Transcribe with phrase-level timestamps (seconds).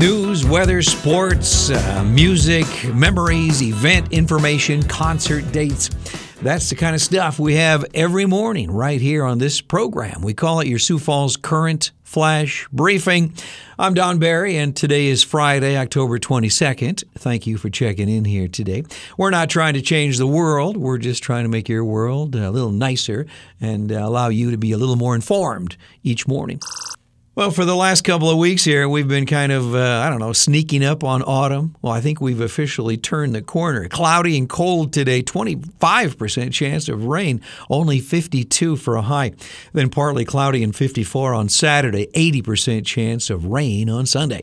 [0.00, 5.90] News, weather, sports, uh, music, memories, event information, concert dates.
[6.40, 10.22] That's the kind of stuff we have every morning right here on this program.
[10.22, 13.34] We call it your Sioux Falls Current Flash Briefing.
[13.78, 17.04] I'm Don Barry, and today is Friday, October 22nd.
[17.18, 18.84] Thank you for checking in here today.
[19.18, 22.50] We're not trying to change the world, we're just trying to make your world a
[22.50, 23.26] little nicer
[23.60, 26.58] and allow you to be a little more informed each morning.
[27.36, 30.18] Well, for the last couple of weeks here, we've been kind of, uh, I don't
[30.18, 31.76] know, sneaking up on autumn.
[31.80, 33.86] Well, I think we've officially turned the corner.
[33.88, 37.40] Cloudy and cold today, 25% chance of rain,
[37.70, 39.30] only 52 for a high.
[39.72, 44.42] Then partly cloudy and 54 on Saturday, 80% chance of rain on Sunday.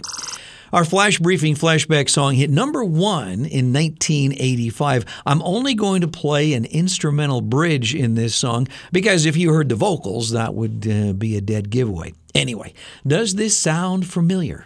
[0.73, 5.05] Our flash briefing flashback song hit number one in 1985.
[5.25, 9.69] I'm only going to play an instrumental bridge in this song because if you heard
[9.69, 12.13] the vocals, that would uh, be a dead giveaway.
[12.35, 12.73] Anyway,
[13.05, 14.65] does this sound familiar?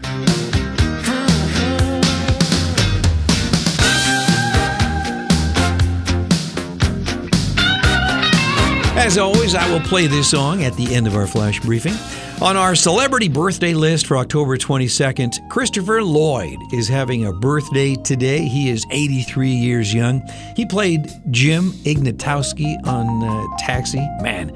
[9.02, 11.95] As always, I will play this song at the end of our flash briefing.
[12.39, 18.45] On our celebrity birthday list for October 22nd, Christopher Lloyd is having a birthday today.
[18.45, 20.22] He is 83 years young.
[20.55, 24.07] He played Jim Ignatowski on uh, Taxi.
[24.22, 24.49] Man,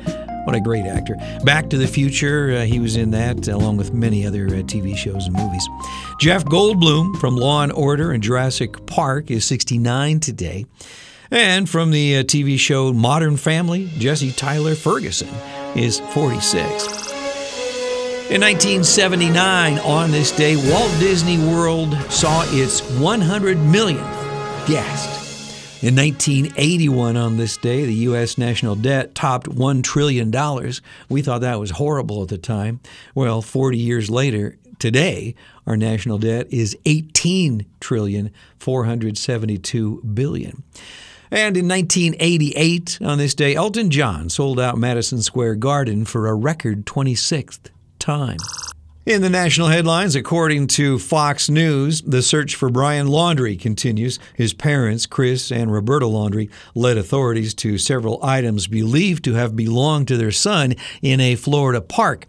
[0.45, 1.15] what a great actor.
[1.43, 4.95] Back to the Future, uh, he was in that, along with many other uh, TV
[4.95, 5.67] shows and movies.
[6.19, 10.67] Jeff Goldblum from Law and Order and Jurassic Park is 69 today.
[11.31, 15.29] And from the uh, TV show Modern Family, Jesse Tyler Ferguson
[15.75, 17.05] is 46.
[18.27, 24.01] In 1979, on this day, Walt Disney World saw its 100 millionth
[24.67, 25.83] guest.
[25.83, 28.37] In 1981, on this day, the U.S.
[28.37, 30.31] national debt topped $1 trillion.
[31.09, 32.79] We thought that was horrible at the time.
[33.13, 35.35] Well, 40 years later, today,
[35.67, 40.63] our national debt is 18 trillion 472 billion.
[41.31, 46.35] And in 1988, on this day, Elton John sold out Madison Square Garden for a
[46.35, 47.69] record 26th
[47.99, 48.37] time.
[49.05, 54.17] In the national headlines, according to Fox News, the search for Brian Laundrie continues.
[54.33, 60.07] His parents, Chris and Roberta Laundrie, led authorities to several items believed to have belonged
[60.07, 62.25] to their son in a Florida park.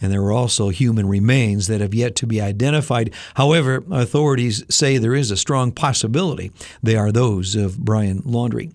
[0.00, 3.12] And there are also human remains that have yet to be identified.
[3.34, 6.52] However, authorities say there is a strong possibility
[6.82, 8.72] they are those of Brian Laundrie.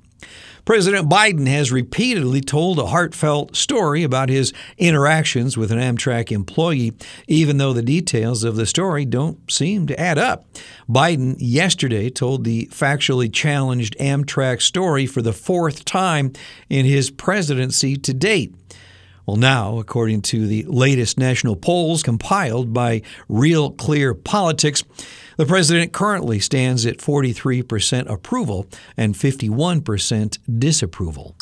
[0.64, 6.94] President Biden has repeatedly told a heartfelt story about his interactions with an Amtrak employee,
[7.28, 10.46] even though the details of the story don't seem to add up.
[10.88, 16.32] Biden yesterday told the factually challenged Amtrak story for the fourth time
[16.70, 18.54] in his presidency to date.
[19.26, 24.84] Well, now, according to the latest national polls compiled by Real Clear Politics,
[25.38, 28.68] the president currently stands at 43% approval
[28.98, 31.36] and 51% disapproval.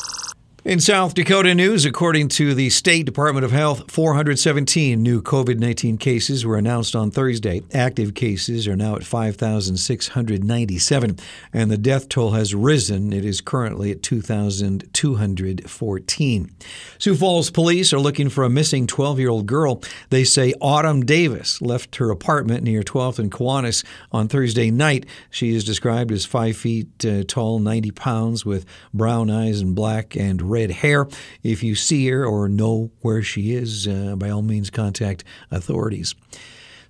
[0.62, 5.96] In South Dakota news, according to the State Department of Health, 417 new COVID 19
[5.96, 7.62] cases were announced on Thursday.
[7.72, 11.18] Active cases are now at 5,697,
[11.54, 13.10] and the death toll has risen.
[13.10, 16.50] It is currently at 2,214.
[16.98, 19.80] Sioux Falls police are looking for a missing 12 year old girl.
[20.10, 23.82] They say Autumn Davis left her apartment near 12th and Kiwanis
[24.12, 25.06] on Thursday night.
[25.30, 30.14] She is described as 5 feet uh, tall, 90 pounds, with brown eyes and black
[30.14, 31.08] and red hair.
[31.42, 36.14] If you see her or know where she is, uh, by all means contact authorities.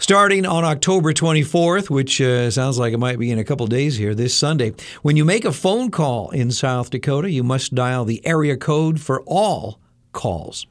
[0.01, 3.99] Starting on October 24th, which uh, sounds like it might be in a couple days
[3.99, 4.73] here, this Sunday,
[5.03, 8.99] when you make a phone call in South Dakota, you must dial the area code
[8.99, 9.79] for all
[10.13, 10.67] calls.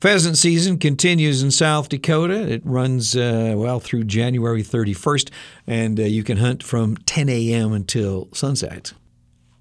[0.00, 2.52] Pheasant season continues in South Dakota.
[2.52, 5.30] It runs, uh, well, through January 31st,
[5.66, 7.72] and uh, you can hunt from 10 a.m.
[7.72, 8.92] until sunset.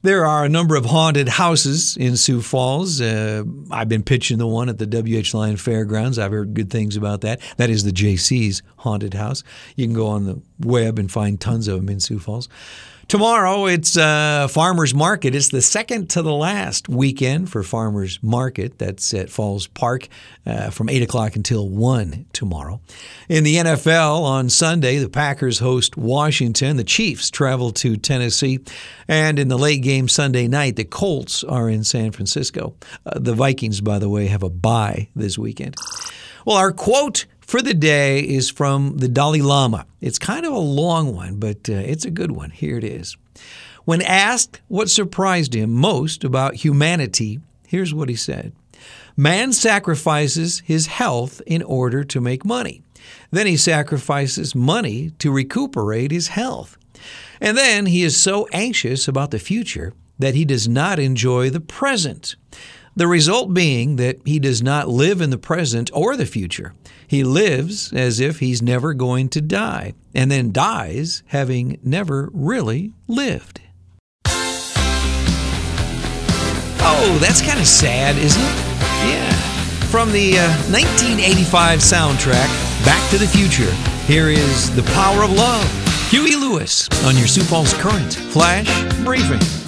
[0.05, 3.01] There are a number of haunted houses in Sioux Falls.
[3.01, 6.19] Uh, I've been pitching the one at the WH Lyon Fairgrounds.
[6.19, 7.41] I've heard good things about that.
[7.57, 9.43] That is the Jaycees haunted house.
[9.75, 12.49] You can go on the web and find tons of them in Sioux Falls.
[13.07, 15.35] Tomorrow it's uh, Farmers Market.
[15.35, 18.79] It's the second to the last weekend for Farmers Market.
[18.79, 20.07] That's at Falls Park
[20.43, 22.81] uh, from 8 o'clock until 1 tomorrow.
[23.29, 26.77] In the NFL on Sunday, the Packers host Washington.
[26.77, 28.59] The Chiefs travel to Tennessee.
[29.07, 32.73] And in the late game Sunday night, the Colts are in San Francisco.
[33.05, 35.75] Uh, the Vikings, by the way, have a bye this weekend.
[36.43, 39.85] Well, our quote for the day is from the Dalai Lama.
[40.01, 42.49] It's kind of a long one, but uh, it's a good one.
[42.49, 43.15] Here it is.
[43.85, 48.53] When asked what surprised him most about humanity, here's what he said
[49.15, 52.81] Man sacrifices his health in order to make money.
[53.31, 56.77] Then he sacrifices money to recuperate his health.
[57.39, 61.59] And then he is so anxious about the future that he does not enjoy the
[61.59, 62.35] present.
[62.97, 66.73] The result being that he does not live in the present or the future.
[67.05, 72.93] He lives as if he's never going to die, and then dies having never really
[73.07, 73.59] lived.
[76.87, 78.55] Oh, that's kind of sad, isn't it?
[79.11, 79.33] Yeah.
[79.91, 83.71] From the uh, 1985 soundtrack, Back to the Future,
[84.07, 85.69] here is The Power of Love.
[86.09, 88.69] Huey Lewis on your Sioux Falls Current Flash
[89.03, 89.64] Briefing.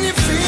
[0.00, 0.39] Can you feel